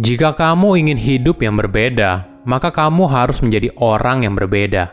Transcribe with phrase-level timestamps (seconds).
[0.00, 4.88] Jika kamu ingin hidup yang berbeda, maka kamu harus menjadi orang yang berbeda.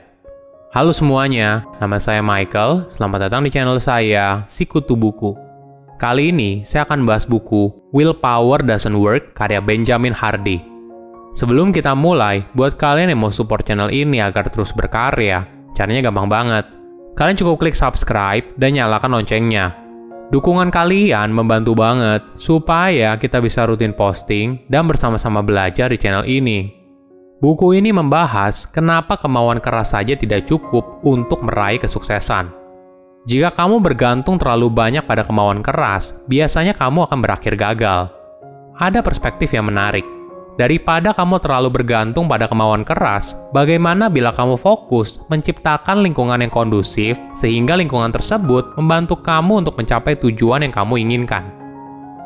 [0.75, 2.91] Halo semuanya, nama saya Michael.
[2.91, 5.39] Selamat datang di channel saya, Sikutu Buku.
[5.95, 10.59] Kali ini saya akan bahas buku Willpower Doesn't Work karya Benjamin Hardy.
[11.31, 15.47] Sebelum kita mulai, buat kalian yang mau support channel ini agar terus berkarya,
[15.79, 16.67] caranya gampang banget.
[17.15, 19.78] Kalian cukup klik subscribe dan nyalakan loncengnya
[20.29, 26.69] Dukungan kalian membantu banget supaya kita bisa rutin posting dan bersama-sama belajar di channel ini.
[27.41, 32.53] Buku ini membahas kenapa kemauan keras saja tidak cukup untuk meraih kesuksesan.
[33.25, 38.13] Jika kamu bergantung terlalu banyak pada kemauan keras, biasanya kamu akan berakhir gagal.
[38.77, 40.18] Ada perspektif yang menarik
[40.59, 47.15] Daripada kamu terlalu bergantung pada kemauan keras, bagaimana bila kamu fokus menciptakan lingkungan yang kondusif
[47.31, 51.47] sehingga lingkungan tersebut membantu kamu untuk mencapai tujuan yang kamu inginkan?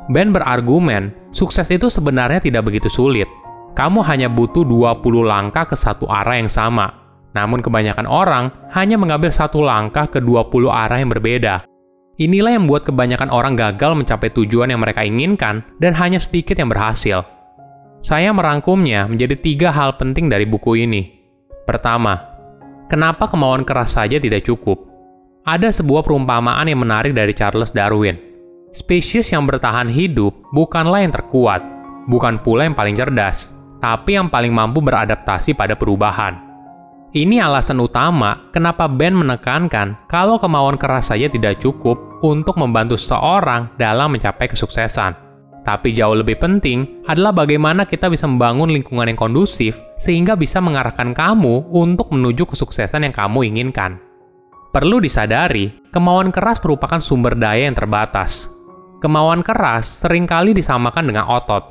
[0.09, 3.29] Ben berargumen, sukses itu sebenarnya tidak begitu sulit.
[3.77, 6.89] Kamu hanya butuh 20 langkah ke satu arah yang sama.
[7.37, 11.69] Namun kebanyakan orang hanya mengambil satu langkah ke 20 arah yang berbeda.
[12.17, 16.69] Inilah yang membuat kebanyakan orang gagal mencapai tujuan yang mereka inginkan dan hanya sedikit yang
[16.69, 17.32] berhasil.
[18.03, 21.23] Saya merangkumnya menjadi tiga hal penting dari buku ini.
[21.63, 22.19] Pertama,
[22.91, 24.91] kenapa kemauan keras saja tidak cukup?
[25.47, 28.19] Ada sebuah perumpamaan yang menarik dari Charles Darwin.
[28.75, 31.63] Spesies yang bertahan hidup bukanlah yang terkuat,
[32.11, 36.43] bukan pula yang paling cerdas, tapi yang paling mampu beradaptasi pada perubahan.
[37.15, 43.71] Ini alasan utama kenapa Ben menekankan kalau kemauan keras saja tidak cukup untuk membantu seseorang
[43.79, 45.22] dalam mencapai kesuksesan.
[45.63, 51.15] Tapi jauh lebih penting adalah bagaimana kita bisa membangun lingkungan yang kondusif sehingga bisa mengarahkan
[51.15, 53.95] kamu untuk menuju kesuksesan yang kamu inginkan.
[54.75, 58.59] Perlu disadari, kemauan keras merupakan sumber daya yang terbatas.
[58.99, 61.63] Kemauan keras sering kali disamakan dengan otot.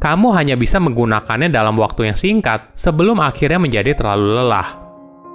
[0.00, 4.78] Kamu hanya bisa menggunakannya dalam waktu yang singkat sebelum akhirnya menjadi terlalu lelah.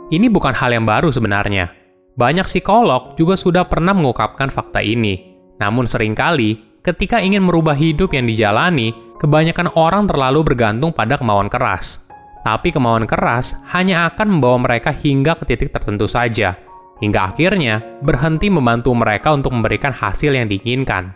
[0.10, 1.74] Ini bukan hal yang baru sebenarnya.
[2.18, 5.34] Banyak psikolog juga sudah pernah mengungkapkan fakta ini.
[5.58, 11.48] Namun sering kali ketika ingin merubah hidup yang dijalani, kebanyakan orang terlalu bergantung pada kemauan
[11.48, 12.10] keras.
[12.42, 16.58] Tapi kemauan keras hanya akan membawa mereka hingga ke titik tertentu saja,
[16.98, 21.14] hingga akhirnya berhenti membantu mereka untuk memberikan hasil yang diinginkan.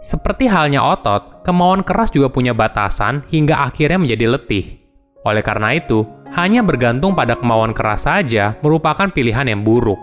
[0.00, 4.80] Seperti halnya otot, kemauan keras juga punya batasan hingga akhirnya menjadi letih.
[5.24, 6.04] Oleh karena itu,
[6.36, 10.00] hanya bergantung pada kemauan keras saja merupakan pilihan yang buruk.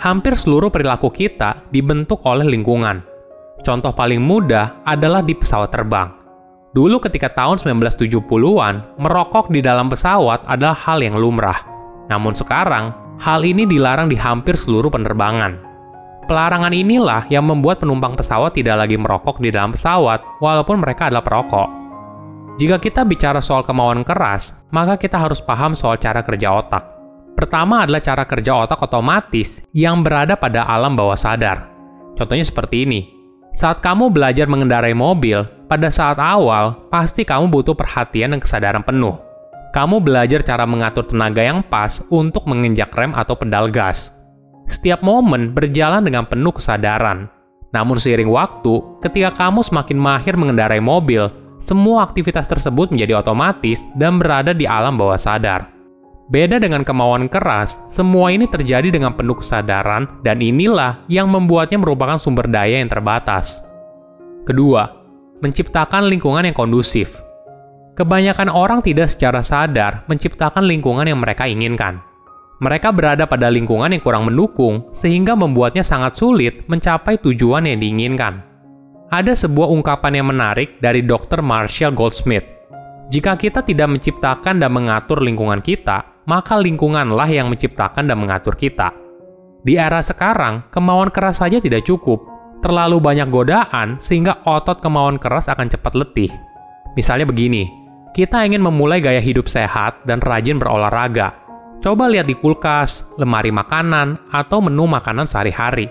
[0.00, 3.04] Hampir seluruh perilaku kita dibentuk oleh lingkungan,
[3.62, 6.18] Contoh paling mudah adalah di pesawat terbang.
[6.76, 11.58] Dulu ketika tahun 1970-an, merokok di dalam pesawat adalah hal yang lumrah.
[12.12, 15.58] Namun sekarang, hal ini dilarang di hampir seluruh penerbangan.
[16.28, 21.24] Pelarangan inilah yang membuat penumpang pesawat tidak lagi merokok di dalam pesawat, walaupun mereka adalah
[21.24, 21.68] perokok.
[22.60, 26.84] Jika kita bicara soal kemauan keras, maka kita harus paham soal cara kerja otak.
[27.32, 31.70] Pertama adalah cara kerja otak otomatis yang berada pada alam bawah sadar.
[32.18, 33.17] Contohnya seperti ini.
[33.52, 39.16] Saat kamu belajar mengendarai mobil, pada saat awal pasti kamu butuh perhatian dan kesadaran penuh.
[39.72, 44.24] Kamu belajar cara mengatur tenaga yang pas untuk menginjak rem atau pedal gas.
[44.68, 47.28] Setiap momen berjalan dengan penuh kesadaran.
[47.72, 51.28] Namun seiring waktu, ketika kamu semakin mahir mengendarai mobil,
[51.60, 55.77] semua aktivitas tersebut menjadi otomatis dan berada di alam bawah sadar.
[56.28, 62.20] Beda dengan kemauan keras, semua ini terjadi dengan penuh kesadaran dan inilah yang membuatnya merupakan
[62.20, 63.64] sumber daya yang terbatas.
[64.44, 64.92] Kedua,
[65.40, 67.24] menciptakan lingkungan yang kondusif.
[67.96, 72.04] Kebanyakan orang tidak secara sadar menciptakan lingkungan yang mereka inginkan.
[72.60, 78.44] Mereka berada pada lingkungan yang kurang mendukung, sehingga membuatnya sangat sulit mencapai tujuan yang diinginkan.
[79.08, 81.40] Ada sebuah ungkapan yang menarik dari Dr.
[81.40, 82.44] Marshall Goldsmith.
[83.08, 88.92] Jika kita tidak menciptakan dan mengatur lingkungan kita, maka lingkunganlah yang menciptakan dan mengatur kita.
[89.64, 92.20] Di era sekarang, kemauan keras saja tidak cukup.
[92.60, 96.30] Terlalu banyak godaan sehingga otot kemauan keras akan cepat letih.
[96.94, 97.70] Misalnya begini,
[98.12, 101.32] kita ingin memulai gaya hidup sehat dan rajin berolahraga.
[101.78, 105.86] Coba lihat di kulkas, lemari makanan, atau menu makanan sehari-hari.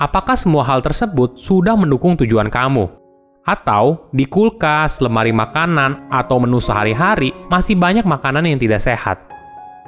[0.00, 2.88] Apakah semua hal tersebut sudah mendukung tujuan kamu?
[3.44, 9.25] Atau di kulkas, lemari makanan, atau menu sehari-hari masih banyak makanan yang tidak sehat?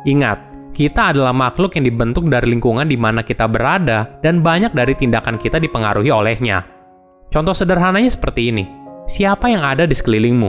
[0.08, 4.96] Ingat, kita adalah makhluk yang dibentuk dari lingkungan di mana kita berada dan banyak dari
[4.96, 6.64] tindakan kita dipengaruhi olehnya.
[7.28, 8.64] Contoh sederhananya seperti ini.
[9.04, 10.48] Siapa yang ada di sekelilingmu?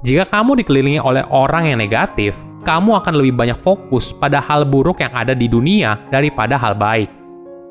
[0.00, 5.04] Jika kamu dikelilingi oleh orang yang negatif, kamu akan lebih banyak fokus pada hal buruk
[5.04, 7.12] yang ada di dunia daripada hal baik.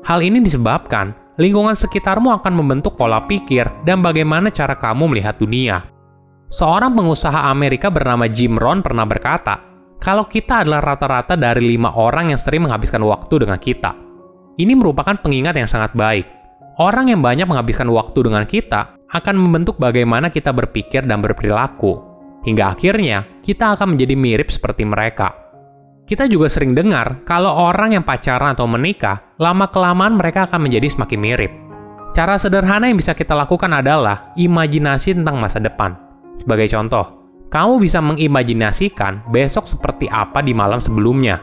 [0.06, 1.10] Hal ini disebabkan
[1.42, 5.90] lingkungan sekitarmu akan membentuk pola pikir dan bagaimana cara kamu melihat dunia.
[6.46, 9.75] Seorang pengusaha Amerika bernama Jim Rohn pernah berkata,
[10.06, 13.90] kalau kita adalah rata-rata dari lima orang yang sering menghabiskan waktu dengan kita.
[14.54, 16.30] Ini merupakan pengingat yang sangat baik.
[16.78, 21.98] Orang yang banyak menghabiskan waktu dengan kita akan membentuk bagaimana kita berpikir dan berperilaku.
[22.46, 25.34] Hingga akhirnya, kita akan menjadi mirip seperti mereka.
[26.06, 31.18] Kita juga sering dengar kalau orang yang pacaran atau menikah, lama-kelamaan mereka akan menjadi semakin
[31.18, 31.52] mirip.
[32.14, 35.98] Cara sederhana yang bisa kita lakukan adalah imajinasi tentang masa depan.
[36.38, 37.15] Sebagai contoh,
[37.46, 41.38] kamu bisa mengimajinasikan besok seperti apa di malam sebelumnya.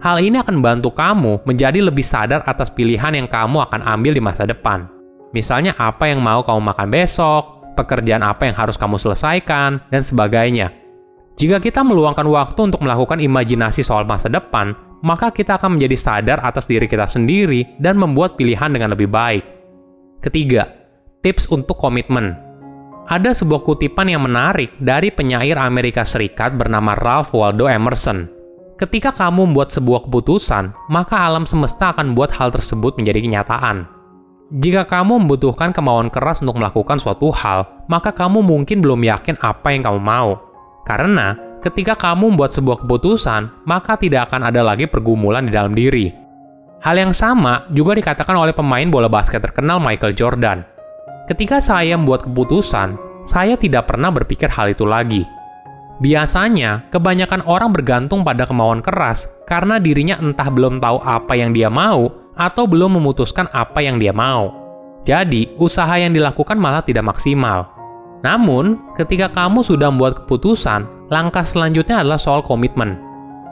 [0.00, 4.22] Hal ini akan membantu kamu menjadi lebih sadar atas pilihan yang kamu akan ambil di
[4.24, 4.88] masa depan.
[5.36, 10.72] Misalnya apa yang mau kamu makan besok, pekerjaan apa yang harus kamu selesaikan, dan sebagainya.
[11.36, 16.38] Jika kita meluangkan waktu untuk melakukan imajinasi soal masa depan, maka kita akan menjadi sadar
[16.44, 19.44] atas diri kita sendiri dan membuat pilihan dengan lebih baik.
[20.20, 20.68] Ketiga,
[21.24, 22.49] tips untuk komitmen
[23.10, 28.30] ada sebuah kutipan yang menarik dari penyair Amerika Serikat bernama Ralph Waldo Emerson.
[28.78, 33.84] Ketika kamu membuat sebuah keputusan, maka alam semesta akan membuat hal tersebut menjadi kenyataan.
[34.62, 39.74] Jika kamu membutuhkan kemauan keras untuk melakukan suatu hal, maka kamu mungkin belum yakin apa
[39.74, 40.38] yang kamu mau.
[40.86, 41.34] Karena
[41.66, 46.14] ketika kamu membuat sebuah keputusan, maka tidak akan ada lagi pergumulan di dalam diri.
[46.80, 50.79] Hal yang sama juga dikatakan oleh pemain bola basket terkenal Michael Jordan.
[51.30, 55.22] Ketika saya membuat keputusan, saya tidak pernah berpikir hal itu lagi.
[56.02, 61.70] Biasanya, kebanyakan orang bergantung pada kemauan keras karena dirinya entah belum tahu apa yang dia
[61.70, 64.50] mau atau belum memutuskan apa yang dia mau.
[65.06, 67.70] Jadi, usaha yang dilakukan malah tidak maksimal.
[68.26, 70.82] Namun, ketika kamu sudah membuat keputusan,
[71.14, 72.98] langkah selanjutnya adalah soal komitmen.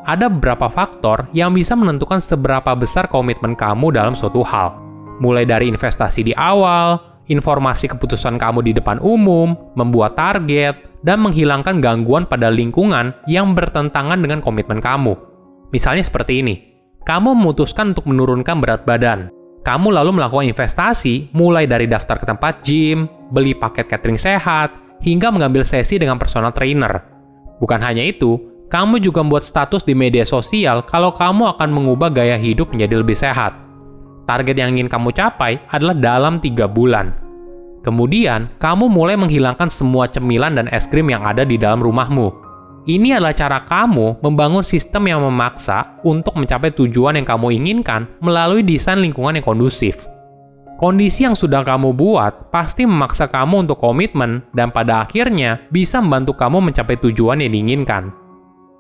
[0.03, 4.75] Ada beberapa faktor yang bisa menentukan seberapa besar komitmen kamu dalam suatu hal.
[5.23, 11.79] Mulai dari investasi di awal, informasi keputusan kamu di depan umum, membuat target, dan menghilangkan
[11.79, 15.15] gangguan pada lingkungan yang bertentangan dengan komitmen kamu.
[15.71, 16.55] Misalnya seperti ini,
[17.05, 19.31] kamu memutuskan untuk menurunkan berat badan.
[19.63, 24.73] Kamu lalu melakukan investasi, mulai dari daftar ke tempat gym, beli paket catering sehat,
[25.05, 27.05] hingga mengambil sesi dengan personal trainer.
[27.61, 28.41] Bukan hanya itu,
[28.73, 33.17] kamu juga membuat status di media sosial kalau kamu akan mengubah gaya hidup menjadi lebih
[33.17, 33.57] sehat
[34.29, 37.17] target yang ingin kamu capai adalah dalam tiga bulan.
[37.81, 42.45] Kemudian, kamu mulai menghilangkan semua cemilan dan es krim yang ada di dalam rumahmu.
[42.85, 48.61] Ini adalah cara kamu membangun sistem yang memaksa untuk mencapai tujuan yang kamu inginkan melalui
[48.61, 50.09] desain lingkungan yang kondusif.
[50.79, 56.39] Kondisi yang sudah kamu buat pasti memaksa kamu untuk komitmen dan pada akhirnya bisa membantu
[56.39, 58.28] kamu mencapai tujuan yang diinginkan.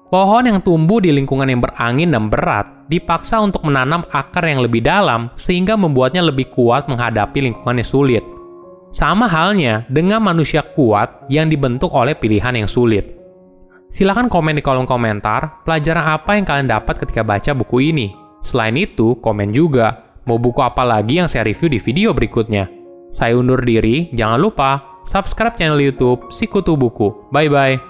[0.08, 4.80] Pohon yang tumbuh di lingkungan yang berangin dan berat dipaksa untuk menanam akar yang lebih
[4.80, 8.24] dalam sehingga membuatnya lebih kuat menghadapi lingkungan yang sulit.
[8.88, 13.20] Sama halnya dengan manusia kuat yang dibentuk oleh pilihan yang sulit.
[13.92, 18.16] Silahkan komen di kolom komentar pelajaran apa yang kalian dapat ketika baca buku ini.
[18.40, 22.68] Selain itu, komen juga mau buku apa lagi yang saya review di video berikutnya.
[23.12, 27.28] Saya undur diri, jangan lupa subscribe channel YouTube Sikutu Buku.
[27.32, 27.87] Bye bye.